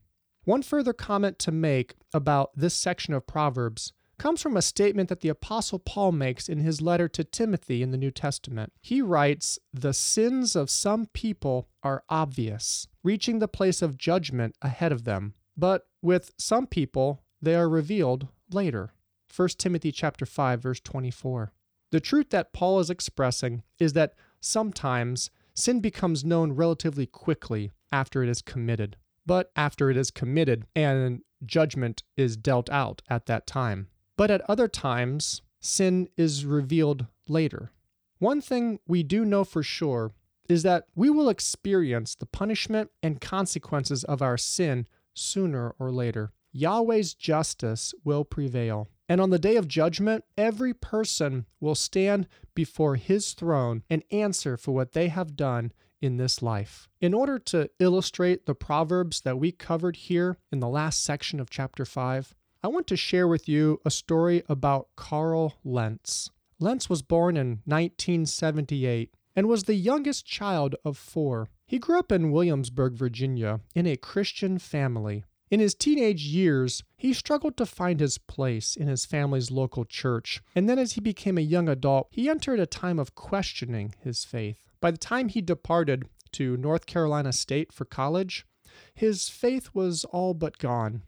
One 0.44 0.62
further 0.62 0.92
comment 0.92 1.38
to 1.40 1.52
make 1.52 1.94
about 2.14 2.50
this 2.56 2.74
section 2.74 3.14
of 3.14 3.26
Proverbs 3.26 3.92
comes 4.18 4.42
from 4.42 4.56
a 4.56 4.62
statement 4.62 5.08
that 5.08 5.20
the 5.20 5.28
Apostle 5.28 5.78
Paul 5.78 6.12
makes 6.12 6.48
in 6.48 6.58
his 6.58 6.82
letter 6.82 7.08
to 7.08 7.24
Timothy 7.24 7.82
in 7.82 7.92
the 7.92 7.98
New 7.98 8.10
Testament. 8.10 8.72
He 8.80 9.00
writes, 9.00 9.58
The 9.72 9.94
sins 9.94 10.56
of 10.56 10.70
some 10.70 11.06
people 11.12 11.68
are 11.82 12.02
obvious, 12.08 12.88
reaching 13.04 13.38
the 13.38 13.48
place 13.48 13.80
of 13.80 13.96
judgment 13.96 14.56
ahead 14.60 14.92
of 14.92 15.04
them. 15.04 15.34
But 15.56 15.86
with 16.02 16.32
some 16.38 16.66
people, 16.66 17.22
they 17.40 17.54
are 17.54 17.68
revealed 17.68 18.28
later. 18.50 18.92
1 19.34 19.48
Timothy 19.58 19.92
chapter 19.92 20.26
5 20.26 20.62
verse 20.62 20.80
24. 20.80 21.52
The 21.90 22.00
truth 22.00 22.30
that 22.30 22.52
Paul 22.52 22.80
is 22.80 22.90
expressing 22.90 23.62
is 23.78 23.92
that 23.94 24.14
sometimes 24.40 25.30
sin 25.58 25.80
becomes 25.80 26.24
known 26.24 26.52
relatively 26.52 27.06
quickly 27.06 27.72
after 27.90 28.22
it 28.22 28.28
is 28.28 28.42
committed, 28.42 28.96
but 29.26 29.50
after 29.56 29.90
it 29.90 29.96
is 29.96 30.10
committed 30.10 30.64
and 30.76 31.22
judgment 31.44 32.02
is 32.16 32.36
dealt 32.36 32.70
out 32.70 33.02
at 33.10 33.26
that 33.26 33.46
time. 33.46 33.88
But 34.16 34.30
at 34.30 34.48
other 34.48 34.68
times, 34.68 35.42
sin 35.60 36.08
is 36.16 36.44
revealed 36.44 37.06
later. 37.28 37.72
One 38.18 38.40
thing 38.40 38.78
we 38.86 39.02
do 39.02 39.24
know 39.24 39.44
for 39.44 39.62
sure 39.62 40.12
is 40.48 40.62
that 40.62 40.86
we 40.94 41.10
will 41.10 41.28
experience 41.28 42.14
the 42.14 42.26
punishment 42.26 42.90
and 43.02 43.20
consequences 43.20 44.04
of 44.04 44.22
our 44.22 44.36
sin 44.36 44.86
sooner 45.14 45.74
or 45.78 45.90
later. 45.90 46.32
Yahweh's 46.52 47.14
justice 47.14 47.94
will 48.04 48.24
prevail. 48.24 48.88
And 49.08 49.20
on 49.20 49.30
the 49.30 49.38
day 49.38 49.56
of 49.56 49.66
judgment, 49.66 50.24
every 50.36 50.74
person 50.74 51.46
will 51.60 51.74
stand 51.74 52.28
before 52.54 52.96
his 52.96 53.32
throne 53.32 53.82
and 53.88 54.04
answer 54.10 54.56
for 54.56 54.72
what 54.72 54.92
they 54.92 55.08
have 55.08 55.36
done 55.36 55.72
in 56.00 56.16
this 56.16 56.42
life. 56.42 56.88
In 57.00 57.14
order 57.14 57.38
to 57.38 57.70
illustrate 57.78 58.46
the 58.46 58.54
proverbs 58.54 59.22
that 59.22 59.38
we 59.38 59.50
covered 59.50 59.96
here 59.96 60.36
in 60.52 60.60
the 60.60 60.68
last 60.68 61.02
section 61.02 61.40
of 61.40 61.50
chapter 61.50 61.84
5, 61.84 62.34
I 62.62 62.68
want 62.68 62.86
to 62.88 62.96
share 62.96 63.28
with 63.28 63.48
you 63.48 63.80
a 63.84 63.90
story 63.90 64.42
about 64.48 64.88
Carl 64.96 65.54
Lentz. 65.64 66.30
Lentz 66.60 66.90
was 66.90 67.02
born 67.02 67.36
in 67.36 67.60
1978 67.64 69.14
and 69.36 69.46
was 69.46 69.64
the 69.64 69.74
youngest 69.74 70.26
child 70.26 70.74
of 70.84 70.98
four. 70.98 71.48
He 71.66 71.78
grew 71.78 71.98
up 71.98 72.10
in 72.10 72.32
Williamsburg, 72.32 72.94
Virginia, 72.94 73.60
in 73.74 73.86
a 73.86 73.96
Christian 73.96 74.58
family. 74.58 75.24
In 75.50 75.60
his 75.60 75.74
teenage 75.74 76.24
years, 76.24 76.82
he 76.96 77.12
struggled 77.14 77.56
to 77.56 77.66
find 77.66 78.00
his 78.00 78.18
place 78.18 78.76
in 78.76 78.86
his 78.86 79.06
family's 79.06 79.50
local 79.50 79.84
church, 79.84 80.42
and 80.54 80.68
then 80.68 80.78
as 80.78 80.92
he 80.92 81.00
became 81.00 81.38
a 81.38 81.42
young 81.42 81.68
adult, 81.68 82.08
he 82.10 82.28
entered 82.28 82.60
a 82.60 82.66
time 82.66 82.98
of 82.98 83.14
questioning 83.14 83.94
his 83.98 84.24
faith. 84.24 84.68
By 84.80 84.90
the 84.90 84.98
time 84.98 85.28
he 85.28 85.40
departed 85.40 86.06
to 86.32 86.56
North 86.56 86.86
Carolina 86.86 87.32
State 87.32 87.72
for 87.72 87.84
college, 87.86 88.46
his 88.94 89.28
faith 89.28 89.70
was 89.72 90.04
all 90.04 90.34
but 90.34 90.58
gone. 90.58 91.02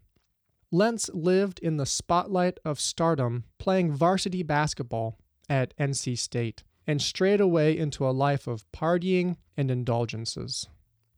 Lentz 0.72 1.10
lived 1.12 1.58
in 1.58 1.76
the 1.76 1.86
spotlight 1.86 2.58
of 2.64 2.80
stardom 2.80 3.44
playing 3.58 3.92
varsity 3.92 4.42
basketball 4.42 5.18
at 5.48 5.76
NC 5.76 6.16
State 6.16 6.62
and 6.86 7.02
strayed 7.02 7.40
away 7.40 7.76
into 7.76 8.06
a 8.06 8.10
life 8.10 8.46
of 8.46 8.70
partying 8.72 9.36
and 9.56 9.70
indulgences. 9.70 10.68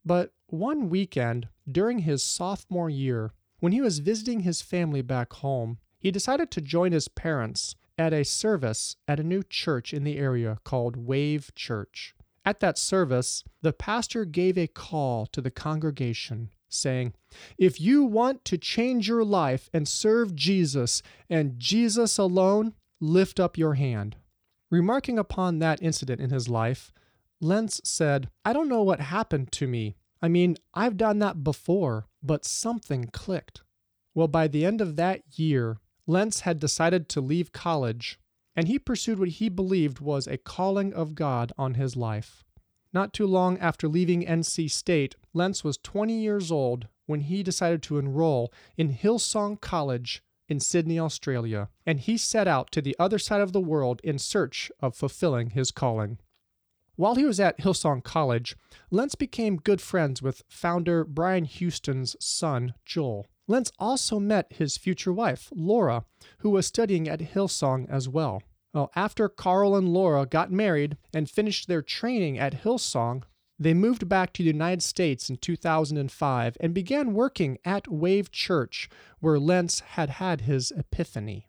But 0.04 0.32
one 0.48 0.88
weekend 0.88 1.48
during 1.70 2.00
his 2.00 2.22
sophomore 2.22 2.90
year, 2.90 3.32
when 3.60 3.72
he 3.72 3.80
was 3.80 4.00
visiting 4.00 4.40
his 4.40 4.62
family 4.62 5.02
back 5.02 5.32
home, 5.34 5.78
he 5.98 6.10
decided 6.10 6.50
to 6.50 6.60
join 6.60 6.92
his 6.92 7.08
parents 7.08 7.76
at 7.96 8.12
a 8.12 8.24
service 8.24 8.96
at 9.06 9.20
a 9.20 9.24
new 9.24 9.42
church 9.42 9.94
in 9.94 10.02
the 10.02 10.18
area 10.18 10.58
called 10.64 10.96
Wave 10.96 11.52
Church. 11.54 12.14
At 12.44 12.60
that 12.60 12.76
service, 12.76 13.44
the 13.60 13.72
pastor 13.72 14.24
gave 14.24 14.58
a 14.58 14.66
call 14.66 15.26
to 15.26 15.40
the 15.40 15.50
congregation 15.50 16.50
saying, 16.68 17.14
If 17.58 17.80
you 17.80 18.04
want 18.04 18.44
to 18.46 18.58
change 18.58 19.08
your 19.08 19.24
life 19.24 19.70
and 19.72 19.86
serve 19.86 20.34
Jesus 20.34 21.02
and 21.30 21.58
Jesus 21.58 22.18
alone, 22.18 22.74
lift 23.00 23.38
up 23.38 23.56
your 23.56 23.74
hand. 23.74 24.16
Remarking 24.70 25.18
upon 25.18 25.58
that 25.58 25.82
incident 25.82 26.20
in 26.20 26.30
his 26.30 26.48
life, 26.48 26.92
Lentz 27.40 27.80
said, 27.84 28.30
I 28.44 28.52
don't 28.52 28.68
know 28.68 28.82
what 28.82 29.00
happened 29.00 29.52
to 29.52 29.66
me. 29.66 29.96
I 30.22 30.28
mean, 30.28 30.56
I've 30.72 30.96
done 30.96 31.18
that 31.18 31.42
before, 31.42 32.06
but 32.22 32.44
something 32.44 33.06
clicked. 33.12 33.62
Well, 34.14 34.28
by 34.28 34.46
the 34.46 34.64
end 34.64 34.80
of 34.80 34.94
that 34.96 35.22
year, 35.36 35.78
Lentz 36.06 36.40
had 36.40 36.60
decided 36.60 37.08
to 37.08 37.20
leave 37.20 37.52
college, 37.52 38.20
and 38.54 38.68
he 38.68 38.78
pursued 38.78 39.18
what 39.18 39.28
he 39.28 39.48
believed 39.48 39.98
was 39.98 40.28
a 40.28 40.38
calling 40.38 40.94
of 40.94 41.16
God 41.16 41.52
on 41.58 41.74
his 41.74 41.96
life. 41.96 42.44
Not 42.92 43.12
too 43.12 43.26
long 43.26 43.58
after 43.58 43.88
leaving 43.88 44.24
NC 44.24 44.70
State, 44.70 45.16
Lentz 45.32 45.64
was 45.64 45.78
20 45.78 46.12
years 46.12 46.52
old 46.52 46.86
when 47.06 47.20
he 47.22 47.42
decided 47.42 47.82
to 47.84 47.98
enroll 47.98 48.52
in 48.76 48.90
Hillsong 48.90 49.60
College 49.60 50.22
in 50.48 50.60
Sydney, 50.60 50.98
Australia, 50.98 51.70
and 51.86 51.98
he 51.98 52.16
set 52.18 52.46
out 52.46 52.70
to 52.72 52.82
the 52.82 52.94
other 52.98 53.18
side 53.18 53.40
of 53.40 53.52
the 53.52 53.60
world 53.60 54.00
in 54.04 54.18
search 54.18 54.70
of 54.80 54.94
fulfilling 54.94 55.50
his 55.50 55.70
calling. 55.70 56.18
While 56.96 57.14
he 57.14 57.24
was 57.24 57.40
at 57.40 57.58
Hillsong 57.58 58.04
College, 58.04 58.56
Lentz 58.90 59.14
became 59.14 59.56
good 59.56 59.80
friends 59.80 60.20
with 60.20 60.42
founder 60.48 61.04
Brian 61.04 61.44
Houston's 61.46 62.16
son, 62.20 62.74
Joel. 62.84 63.26
Lentz 63.48 63.72
also 63.78 64.20
met 64.20 64.52
his 64.52 64.76
future 64.76 65.12
wife, 65.12 65.50
Laura, 65.54 66.04
who 66.38 66.50
was 66.50 66.66
studying 66.66 67.08
at 67.08 67.20
Hillsong 67.20 67.88
as 67.88 68.08
well. 68.08 68.42
Well, 68.74 68.90
after 68.94 69.28
Carl 69.28 69.76
and 69.76 69.88
Laura 69.88 70.26
got 70.26 70.50
married 70.50 70.96
and 71.12 71.28
finished 71.28 71.68
their 71.68 71.82
training 71.82 72.38
at 72.38 72.62
Hillsong, 72.62 73.24
they 73.58 73.74
moved 73.74 74.08
back 74.08 74.32
to 74.32 74.42
the 74.42 74.48
United 74.48 74.82
States 74.82 75.30
in 75.30 75.36
2005 75.36 76.56
and 76.60 76.74
began 76.74 77.14
working 77.14 77.58
at 77.64 77.88
Wave 77.88 78.30
Church, 78.30 78.88
where 79.20 79.38
Lentz 79.38 79.80
had 79.80 80.10
had 80.10 80.42
his 80.42 80.72
epiphany. 80.72 81.46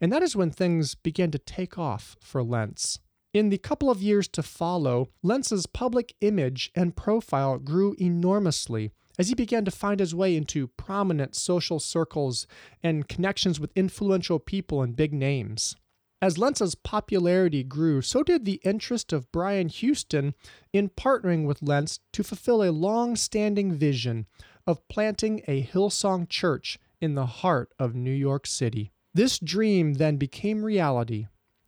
And 0.00 0.12
that 0.12 0.22
is 0.22 0.36
when 0.36 0.50
things 0.50 0.94
began 0.94 1.30
to 1.30 1.38
take 1.38 1.78
off 1.78 2.16
for 2.20 2.42
Lentz. 2.42 3.00
In 3.36 3.50
the 3.50 3.58
couple 3.58 3.90
of 3.90 4.00
years 4.00 4.28
to 4.28 4.42
follow, 4.42 5.10
Lentz's 5.22 5.66
public 5.66 6.14
image 6.22 6.70
and 6.74 6.96
profile 6.96 7.58
grew 7.58 7.94
enormously 7.98 8.92
as 9.18 9.28
he 9.28 9.34
began 9.34 9.62
to 9.66 9.70
find 9.70 10.00
his 10.00 10.14
way 10.14 10.34
into 10.34 10.68
prominent 10.68 11.36
social 11.36 11.78
circles 11.78 12.46
and 12.82 13.06
connections 13.08 13.60
with 13.60 13.76
influential 13.76 14.38
people 14.38 14.80
and 14.80 14.96
big 14.96 15.12
names. 15.12 15.76
As 16.22 16.38
Lentz's 16.38 16.74
popularity 16.74 17.62
grew, 17.62 18.00
so 18.00 18.22
did 18.22 18.46
the 18.46 18.58
interest 18.64 19.12
of 19.12 19.30
Brian 19.32 19.68
Houston 19.68 20.32
in 20.72 20.88
partnering 20.88 21.44
with 21.44 21.60
Lentz 21.60 22.00
to 22.14 22.24
fulfill 22.24 22.62
a 22.62 22.72
long 22.72 23.16
standing 23.16 23.70
vision 23.70 24.24
of 24.66 24.88
planting 24.88 25.42
a 25.46 25.62
Hillsong 25.62 26.30
church 26.30 26.78
in 27.02 27.16
the 27.16 27.26
heart 27.26 27.70
of 27.78 27.94
New 27.94 28.14
York 28.14 28.46
City. 28.46 28.92
This 29.12 29.38
dream 29.38 29.94
then 29.94 30.16
became 30.16 30.64
reality. 30.64 31.26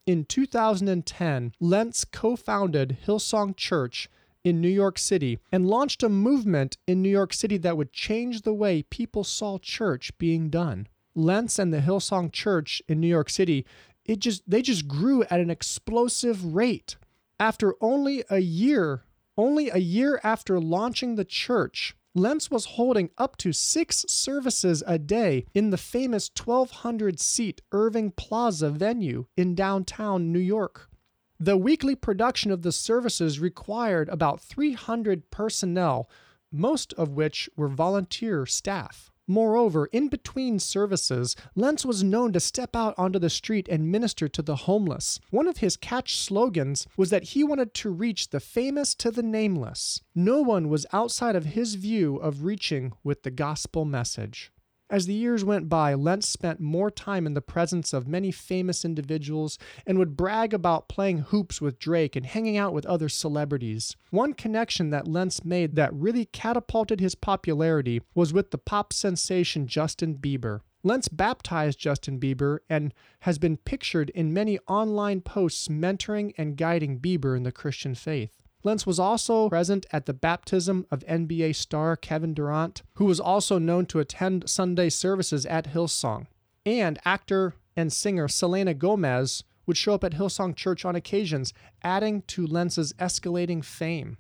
In 0.08 0.24
2010, 0.24 1.52
Lentz 1.60 2.06
co 2.06 2.34
founded 2.34 2.96
Hillsong 3.06 3.54
Church 3.54 4.08
in 4.42 4.58
New 4.58 4.70
York 4.70 4.98
City 4.98 5.38
and 5.52 5.68
launched 5.68 6.02
a 6.02 6.08
movement 6.08 6.78
in 6.86 7.02
New 7.02 7.10
York 7.10 7.34
City 7.34 7.58
that 7.58 7.76
would 7.76 7.92
change 7.92 8.40
the 8.40 8.54
way 8.54 8.84
people 8.84 9.22
saw 9.22 9.58
church 9.58 10.16
being 10.16 10.48
done. 10.48 10.88
Lentz 11.14 11.58
and 11.58 11.74
the 11.74 11.80
Hillsong 11.80 12.32
Church 12.32 12.80
in 12.88 13.00
New 13.00 13.06
York 13.06 13.28
City 13.28 13.66
it 14.06 14.20
just 14.20 14.48
they 14.48 14.62
just 14.62 14.88
grew 14.88 15.24
at 15.24 15.40
an 15.40 15.50
explosive 15.50 16.54
rate. 16.54 16.96
After 17.38 17.74
only 17.78 18.24
a 18.30 18.38
year, 18.38 19.02
only 19.36 19.68
a 19.68 19.76
year 19.76 20.22
after 20.24 20.58
launching 20.58 21.16
the 21.16 21.26
church, 21.26 21.94
Lentz 22.18 22.50
was 22.50 22.64
holding 22.64 23.10
up 23.16 23.36
to 23.38 23.52
six 23.52 24.04
services 24.08 24.82
a 24.86 24.98
day 24.98 25.46
in 25.54 25.70
the 25.70 25.78
famous 25.78 26.28
1,200 26.36 27.20
seat 27.20 27.62
Irving 27.72 28.10
Plaza 28.10 28.70
venue 28.70 29.26
in 29.36 29.54
downtown 29.54 30.32
New 30.32 30.40
York. 30.40 30.90
The 31.38 31.56
weekly 31.56 31.94
production 31.94 32.50
of 32.50 32.62
the 32.62 32.72
services 32.72 33.38
required 33.38 34.08
about 34.08 34.40
300 34.40 35.30
personnel, 35.30 36.10
most 36.50 36.92
of 36.94 37.10
which 37.10 37.48
were 37.56 37.68
volunteer 37.68 38.44
staff. 38.44 39.12
Moreover, 39.30 39.86
in 39.92 40.08
between 40.08 40.58
services, 40.58 41.36
Lentz 41.54 41.84
was 41.84 42.02
known 42.02 42.32
to 42.32 42.40
step 42.40 42.74
out 42.74 42.94
onto 42.96 43.18
the 43.18 43.28
street 43.28 43.68
and 43.68 43.92
minister 43.92 44.26
to 44.26 44.40
the 44.40 44.56
homeless. 44.56 45.20
One 45.30 45.46
of 45.46 45.58
his 45.58 45.76
catch 45.76 46.16
slogans 46.16 46.86
was 46.96 47.10
that 47.10 47.24
he 47.24 47.44
wanted 47.44 47.74
to 47.74 47.90
reach 47.90 48.30
the 48.30 48.40
famous 48.40 48.94
to 48.96 49.10
the 49.10 49.22
nameless. 49.22 50.00
No 50.14 50.40
one 50.40 50.70
was 50.70 50.86
outside 50.94 51.36
of 51.36 51.44
his 51.44 51.74
view 51.74 52.16
of 52.16 52.42
reaching 52.42 52.94
with 53.04 53.22
the 53.22 53.30
gospel 53.30 53.84
message. 53.84 54.50
As 54.90 55.04
the 55.04 55.14
years 55.14 55.44
went 55.44 55.68
by, 55.68 55.92
Lentz 55.92 56.26
spent 56.26 56.60
more 56.60 56.90
time 56.90 57.26
in 57.26 57.34
the 57.34 57.42
presence 57.42 57.92
of 57.92 58.08
many 58.08 58.30
famous 58.30 58.86
individuals 58.86 59.58
and 59.86 59.98
would 59.98 60.16
brag 60.16 60.54
about 60.54 60.88
playing 60.88 61.18
hoops 61.18 61.60
with 61.60 61.78
Drake 61.78 62.16
and 62.16 62.24
hanging 62.24 62.56
out 62.56 62.72
with 62.72 62.86
other 62.86 63.10
celebrities. 63.10 63.96
One 64.10 64.32
connection 64.32 64.88
that 64.88 65.06
Lentz 65.06 65.44
made 65.44 65.76
that 65.76 65.92
really 65.92 66.24
catapulted 66.24 67.00
his 67.00 67.14
popularity 67.14 68.00
was 68.14 68.32
with 68.32 68.50
the 68.50 68.56
pop 68.56 68.94
sensation 68.94 69.66
Justin 69.66 70.14
Bieber. 70.14 70.60
Lentz 70.82 71.08
baptized 71.08 71.78
Justin 71.78 72.18
Bieber 72.18 72.60
and 72.70 72.94
has 73.20 73.38
been 73.38 73.58
pictured 73.58 74.08
in 74.10 74.32
many 74.32 74.58
online 74.68 75.20
posts 75.20 75.68
mentoring 75.68 76.32
and 76.38 76.56
guiding 76.56 76.98
Bieber 76.98 77.36
in 77.36 77.42
the 77.42 77.52
Christian 77.52 77.94
faith. 77.94 78.40
Lentz 78.64 78.86
was 78.86 78.98
also 78.98 79.48
present 79.48 79.86
at 79.92 80.06
the 80.06 80.12
baptism 80.12 80.86
of 80.90 81.04
NBA 81.06 81.54
star 81.54 81.96
Kevin 81.96 82.34
Durant, 82.34 82.82
who 82.94 83.04
was 83.04 83.20
also 83.20 83.58
known 83.58 83.86
to 83.86 84.00
attend 84.00 84.50
Sunday 84.50 84.88
services 84.88 85.46
at 85.46 85.72
Hillsong. 85.72 86.26
And 86.66 86.98
actor 87.04 87.54
and 87.76 87.92
singer 87.92 88.26
Selena 88.26 88.74
Gomez 88.74 89.44
would 89.66 89.76
show 89.76 89.94
up 89.94 90.02
at 90.02 90.14
Hillsong 90.14 90.56
Church 90.56 90.84
on 90.84 90.96
occasions, 90.96 91.52
adding 91.82 92.22
to 92.22 92.46
Lentz's 92.46 92.92
escalating 92.94 93.64
fame. 93.64 94.16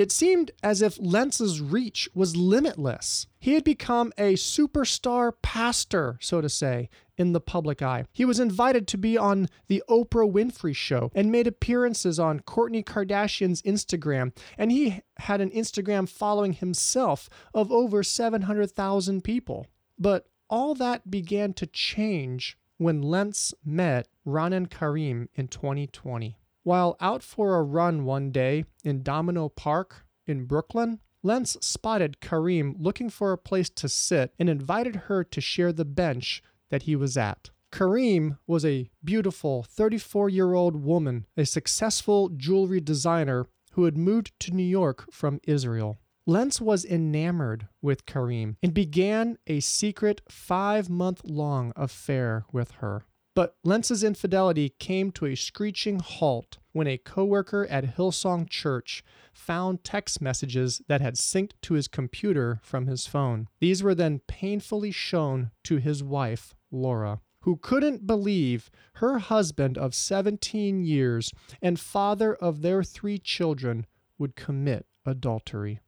It 0.00 0.10
seemed 0.10 0.50
as 0.62 0.80
if 0.80 0.98
Lentz's 0.98 1.60
reach 1.60 2.08
was 2.14 2.34
limitless. 2.34 3.26
He 3.38 3.52
had 3.52 3.64
become 3.64 4.14
a 4.16 4.32
superstar 4.32 5.34
pastor, 5.42 6.16
so 6.22 6.40
to 6.40 6.48
say, 6.48 6.88
in 7.18 7.34
the 7.34 7.40
public 7.40 7.82
eye. 7.82 8.06
He 8.10 8.24
was 8.24 8.40
invited 8.40 8.88
to 8.88 8.96
be 8.96 9.18
on 9.18 9.50
the 9.66 9.82
Oprah 9.90 10.32
Winfrey 10.32 10.74
Show 10.74 11.10
and 11.14 11.30
made 11.30 11.46
appearances 11.46 12.18
on 12.18 12.40
Kourtney 12.40 12.82
Kardashian's 12.82 13.60
Instagram, 13.60 14.34
and 14.56 14.72
he 14.72 15.02
had 15.18 15.42
an 15.42 15.50
Instagram 15.50 16.08
following 16.08 16.54
himself 16.54 17.28
of 17.52 17.70
over 17.70 18.02
700,000 18.02 19.22
people. 19.22 19.66
But 19.98 20.30
all 20.48 20.74
that 20.76 21.10
began 21.10 21.52
to 21.52 21.66
change 21.66 22.56
when 22.78 23.02
Lentz 23.02 23.52
met 23.66 24.08
Ranin 24.24 24.64
Karim 24.64 25.28
in 25.34 25.48
2020. 25.48 26.38
While 26.70 26.96
out 27.00 27.24
for 27.24 27.56
a 27.56 27.64
run 27.64 28.04
one 28.04 28.30
day 28.30 28.64
in 28.84 29.02
Domino 29.02 29.48
Park 29.48 30.06
in 30.24 30.44
Brooklyn, 30.44 31.00
Lentz 31.20 31.56
spotted 31.60 32.20
Karim 32.20 32.76
looking 32.78 33.10
for 33.10 33.32
a 33.32 33.38
place 33.38 33.68
to 33.70 33.88
sit 33.88 34.32
and 34.38 34.48
invited 34.48 34.94
her 35.08 35.24
to 35.24 35.40
share 35.40 35.72
the 35.72 35.84
bench 35.84 36.44
that 36.68 36.84
he 36.84 36.94
was 36.94 37.16
at. 37.16 37.50
Karim 37.72 38.38
was 38.46 38.64
a 38.64 38.88
beautiful 39.02 39.64
34 39.64 40.28
year 40.28 40.54
old 40.54 40.76
woman, 40.76 41.26
a 41.36 41.44
successful 41.44 42.28
jewelry 42.28 42.80
designer 42.80 43.48
who 43.72 43.82
had 43.82 43.96
moved 43.96 44.30
to 44.38 44.54
New 44.54 44.62
York 44.62 45.12
from 45.12 45.40
Israel. 45.48 45.98
Lentz 46.24 46.60
was 46.60 46.84
enamored 46.84 47.66
with 47.82 48.06
Karim 48.06 48.58
and 48.62 48.72
began 48.72 49.38
a 49.48 49.58
secret 49.58 50.20
five 50.28 50.88
month 50.88 51.22
long 51.24 51.72
affair 51.74 52.44
with 52.52 52.70
her. 52.78 53.06
But 53.34 53.56
Lentz's 53.64 54.04
infidelity 54.04 54.68
came 54.78 55.10
to 55.12 55.26
a 55.26 55.34
screeching 55.34 55.98
halt 55.98 56.58
when 56.72 56.86
a 56.86 56.98
coworker 56.98 57.66
at 57.66 57.96
Hillsong 57.96 58.48
Church 58.48 59.02
found 59.32 59.84
text 59.84 60.20
messages 60.20 60.82
that 60.88 61.00
had 61.00 61.14
synced 61.14 61.52
to 61.62 61.74
his 61.74 61.88
computer 61.88 62.60
from 62.62 62.86
his 62.86 63.06
phone. 63.06 63.48
These 63.60 63.82
were 63.82 63.94
then 63.94 64.20
painfully 64.26 64.90
shown 64.90 65.50
to 65.64 65.76
his 65.76 66.02
wife, 66.02 66.54
Laura, 66.70 67.20
who 67.42 67.56
couldn't 67.56 68.06
believe 68.06 68.70
her 68.94 69.18
husband 69.18 69.78
of 69.78 69.94
17 69.94 70.84
years 70.84 71.32
and 71.60 71.80
father 71.80 72.34
of 72.34 72.62
their 72.62 72.82
three 72.82 73.18
children 73.18 73.86
would 74.18 74.36
commit 74.36 74.86
adultery. 75.06 75.80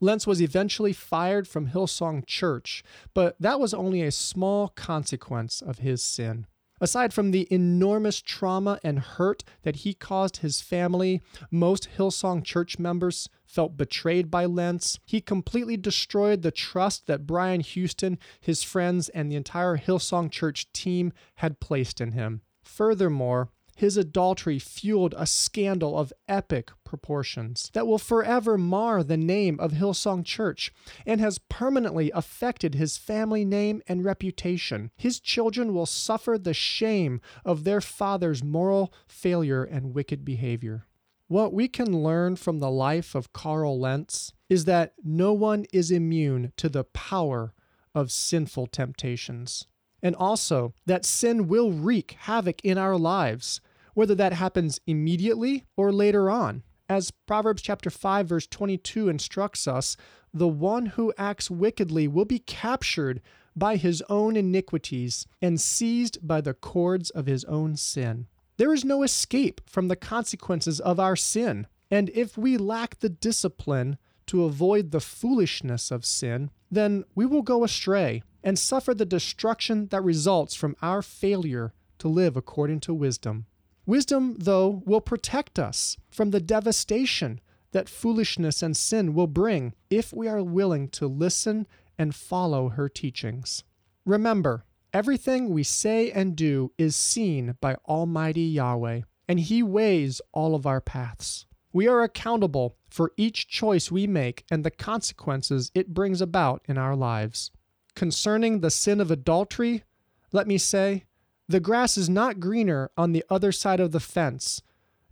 Lentz 0.00 0.26
was 0.26 0.42
eventually 0.42 0.92
fired 0.92 1.46
from 1.46 1.68
Hillsong 1.68 2.26
Church, 2.26 2.82
but 3.14 3.36
that 3.40 3.60
was 3.60 3.72
only 3.72 4.02
a 4.02 4.10
small 4.10 4.68
consequence 4.68 5.62
of 5.62 5.78
his 5.78 6.02
sin. 6.02 6.46
Aside 6.82 7.14
from 7.14 7.30
the 7.30 7.46
enormous 7.48 8.20
trauma 8.20 8.80
and 8.82 8.98
hurt 8.98 9.44
that 9.62 9.76
he 9.76 9.94
caused 9.94 10.38
his 10.38 10.60
family, 10.60 11.22
most 11.48 11.88
Hillsong 11.96 12.42
church 12.44 12.76
members 12.76 13.28
felt 13.46 13.76
betrayed 13.76 14.32
by 14.32 14.46
Lentz. 14.46 14.98
He 15.06 15.20
completely 15.20 15.76
destroyed 15.76 16.42
the 16.42 16.50
trust 16.50 17.06
that 17.06 17.24
Brian 17.24 17.60
Houston, 17.60 18.18
his 18.40 18.64
friends, 18.64 19.08
and 19.10 19.30
the 19.30 19.36
entire 19.36 19.76
Hillsong 19.76 20.32
church 20.32 20.72
team 20.72 21.12
had 21.36 21.60
placed 21.60 22.00
in 22.00 22.12
him. 22.12 22.40
Furthermore, 22.64 23.50
his 23.82 23.96
adultery 23.96 24.60
fueled 24.60 25.12
a 25.18 25.26
scandal 25.26 25.98
of 25.98 26.12
epic 26.28 26.70
proportions 26.84 27.68
that 27.72 27.84
will 27.84 27.98
forever 27.98 28.56
mar 28.56 29.02
the 29.02 29.16
name 29.16 29.58
of 29.58 29.72
Hillsong 29.72 30.24
Church 30.24 30.72
and 31.04 31.20
has 31.20 31.40
permanently 31.40 32.08
affected 32.14 32.76
his 32.76 32.96
family 32.96 33.44
name 33.44 33.82
and 33.88 34.04
reputation. 34.04 34.92
His 34.96 35.18
children 35.18 35.74
will 35.74 35.86
suffer 35.86 36.38
the 36.38 36.54
shame 36.54 37.20
of 37.44 37.64
their 37.64 37.80
father's 37.80 38.44
moral 38.44 38.94
failure 39.08 39.64
and 39.64 39.92
wicked 39.92 40.24
behavior. 40.24 40.86
What 41.26 41.52
we 41.52 41.66
can 41.66 42.04
learn 42.04 42.36
from 42.36 42.60
the 42.60 42.70
life 42.70 43.16
of 43.16 43.32
Carl 43.32 43.80
Lentz 43.80 44.32
is 44.48 44.64
that 44.66 44.94
no 45.02 45.32
one 45.32 45.66
is 45.72 45.90
immune 45.90 46.52
to 46.56 46.68
the 46.68 46.84
power 46.84 47.52
of 47.96 48.12
sinful 48.12 48.68
temptations 48.68 49.66
and 50.02 50.16
also 50.16 50.74
that 50.86 51.04
sin 51.04 51.48
will 51.48 51.72
wreak 51.72 52.16
havoc 52.20 52.64
in 52.64 52.76
our 52.76 52.96
lives, 52.96 53.60
whether 53.94 54.14
that 54.14 54.32
happens 54.32 54.80
immediately 54.86 55.64
or 55.76 55.92
later 55.92 56.30
on. 56.30 56.62
As 56.88 57.10
Proverbs 57.10 57.62
chapter 57.62 57.90
5 57.90 58.26
verse 58.26 58.46
22 58.46 59.08
instructs 59.08 59.66
us, 59.66 59.96
the 60.34 60.48
one 60.48 60.86
who 60.86 61.12
acts 61.16 61.50
wickedly 61.50 62.08
will 62.08 62.24
be 62.24 62.38
captured 62.38 63.20
by 63.54 63.76
his 63.76 64.02
own 64.08 64.36
iniquities 64.36 65.26
and 65.40 65.60
seized 65.60 66.18
by 66.26 66.40
the 66.40 66.54
cords 66.54 67.10
of 67.10 67.26
his 67.26 67.44
own 67.44 67.76
sin. 67.76 68.26
There 68.56 68.72
is 68.72 68.84
no 68.84 69.02
escape 69.02 69.60
from 69.66 69.88
the 69.88 69.96
consequences 69.96 70.80
of 70.80 70.98
our 71.00 71.16
sin, 71.16 71.66
and 71.90 72.10
if 72.10 72.38
we 72.38 72.56
lack 72.56 72.98
the 72.98 73.08
discipline 73.08 73.98
to 74.26 74.44
avoid 74.44 74.90
the 74.90 75.00
foolishness 75.00 75.90
of 75.90 76.06
sin, 76.06 76.50
then 76.70 77.04
we 77.14 77.26
will 77.26 77.42
go 77.42 77.64
astray 77.64 78.22
and 78.42 78.58
suffer 78.58 78.94
the 78.94 79.04
destruction 79.04 79.88
that 79.88 80.02
results 80.02 80.54
from 80.54 80.76
our 80.80 81.02
failure 81.02 81.74
to 81.98 82.08
live 82.08 82.36
according 82.36 82.80
to 82.80 82.94
wisdom. 82.94 83.46
Wisdom, 83.92 84.36
though, 84.38 84.82
will 84.86 85.02
protect 85.02 85.58
us 85.58 85.98
from 86.10 86.30
the 86.30 86.40
devastation 86.40 87.42
that 87.72 87.90
foolishness 87.90 88.62
and 88.62 88.74
sin 88.74 89.12
will 89.12 89.26
bring 89.26 89.74
if 89.90 90.14
we 90.14 90.26
are 90.26 90.42
willing 90.42 90.88
to 90.88 91.06
listen 91.06 91.66
and 91.98 92.14
follow 92.14 92.70
her 92.70 92.88
teachings. 92.88 93.64
Remember, 94.06 94.64
everything 94.94 95.50
we 95.50 95.62
say 95.62 96.10
and 96.10 96.34
do 96.34 96.72
is 96.78 96.96
seen 96.96 97.54
by 97.60 97.76
Almighty 97.86 98.44
Yahweh, 98.44 99.02
and 99.28 99.38
He 99.38 99.62
weighs 99.62 100.22
all 100.32 100.54
of 100.54 100.64
our 100.64 100.80
paths. 100.80 101.44
We 101.70 101.86
are 101.86 102.00
accountable 102.00 102.78
for 102.88 103.12
each 103.18 103.46
choice 103.46 103.92
we 103.92 104.06
make 104.06 104.46
and 104.50 104.64
the 104.64 104.70
consequences 104.70 105.70
it 105.74 105.92
brings 105.92 106.22
about 106.22 106.62
in 106.64 106.78
our 106.78 106.96
lives. 106.96 107.50
Concerning 107.94 108.60
the 108.60 108.70
sin 108.70 109.02
of 109.02 109.10
adultery, 109.10 109.84
let 110.32 110.46
me 110.46 110.56
say, 110.56 111.04
the 111.52 111.60
grass 111.60 111.98
is 111.98 112.08
not 112.08 112.40
greener 112.40 112.90
on 112.96 113.12
the 113.12 113.22
other 113.28 113.52
side 113.52 113.78
of 113.78 113.92
the 113.92 114.00
fence, 114.00 114.62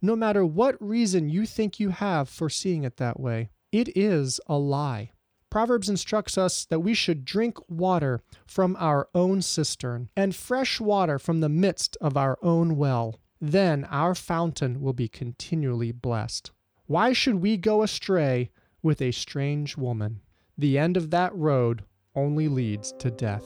no 0.00 0.16
matter 0.16 0.44
what 0.44 0.80
reason 0.80 1.28
you 1.28 1.44
think 1.44 1.78
you 1.78 1.90
have 1.90 2.30
for 2.30 2.48
seeing 2.48 2.82
it 2.82 2.96
that 2.96 3.20
way. 3.20 3.50
It 3.70 3.94
is 3.94 4.40
a 4.46 4.56
lie. 4.56 5.10
Proverbs 5.50 5.90
instructs 5.90 6.38
us 6.38 6.64
that 6.64 6.80
we 6.80 6.94
should 6.94 7.26
drink 7.26 7.58
water 7.68 8.22
from 8.46 8.74
our 8.80 9.08
own 9.14 9.42
cistern 9.42 10.08
and 10.16 10.34
fresh 10.34 10.80
water 10.80 11.18
from 11.18 11.40
the 11.40 11.50
midst 11.50 11.98
of 12.00 12.16
our 12.16 12.38
own 12.40 12.76
well. 12.76 13.20
Then 13.38 13.84
our 13.90 14.14
fountain 14.14 14.80
will 14.80 14.94
be 14.94 15.08
continually 15.08 15.92
blessed. 15.92 16.52
Why 16.86 17.12
should 17.12 17.36
we 17.36 17.58
go 17.58 17.82
astray 17.82 18.50
with 18.82 19.02
a 19.02 19.10
strange 19.10 19.76
woman? 19.76 20.20
The 20.56 20.78
end 20.78 20.96
of 20.96 21.10
that 21.10 21.34
road 21.34 21.82
only 22.14 22.48
leads 22.48 22.92
to 22.98 23.10
death. 23.10 23.44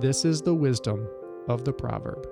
This 0.00 0.24
is 0.24 0.42
the 0.42 0.54
wisdom 0.54 1.08
of 1.48 1.64
the 1.64 1.72
proverb. 1.72 2.26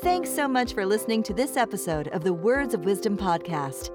Thanks 0.00 0.30
so 0.30 0.48
much 0.48 0.74
for 0.74 0.84
listening 0.84 1.22
to 1.24 1.34
this 1.34 1.56
episode 1.56 2.08
of 2.08 2.24
the 2.24 2.32
Words 2.32 2.74
of 2.74 2.84
Wisdom 2.84 3.16
podcast. 3.16 3.90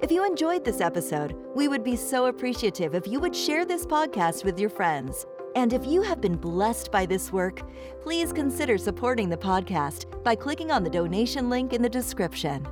If 0.00 0.10
you 0.10 0.24
enjoyed 0.24 0.64
this 0.64 0.80
episode, 0.80 1.36
we 1.54 1.68
would 1.68 1.84
be 1.84 1.96
so 1.96 2.26
appreciative 2.26 2.94
if 2.94 3.06
you 3.06 3.20
would 3.20 3.36
share 3.36 3.66
this 3.66 3.84
podcast 3.84 4.44
with 4.44 4.58
your 4.58 4.70
friends. 4.70 5.26
And 5.56 5.72
if 5.72 5.84
you 5.84 6.00
have 6.00 6.20
been 6.20 6.36
blessed 6.36 6.90
by 6.90 7.04
this 7.04 7.32
work, 7.32 7.60
please 8.00 8.32
consider 8.32 8.78
supporting 8.78 9.28
the 9.28 9.36
podcast 9.36 10.22
by 10.22 10.34
clicking 10.34 10.70
on 10.70 10.82
the 10.82 10.90
donation 10.90 11.50
link 11.50 11.74
in 11.74 11.82
the 11.82 11.88
description. 11.88 12.66